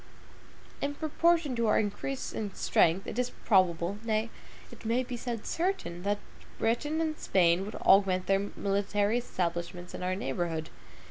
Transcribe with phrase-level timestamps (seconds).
[0.81, 4.31] In proportion to our increase in strength, it is probable, nay,
[4.71, 6.17] it may be said certain, that
[6.57, 10.71] Britain and Spain would augment their military establishments in our neighborhood.